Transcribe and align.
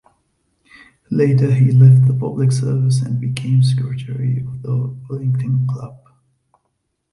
Later 1.11 1.53
he 1.53 1.71
left 1.71 2.07
the 2.07 2.15
public 2.19 2.51
service 2.51 3.03
and 3.03 3.21
became 3.21 3.61
secretary 3.61 4.39
of 4.39 4.63
the 4.63 4.97
Wellington 5.07 5.67
Club. 5.67 5.95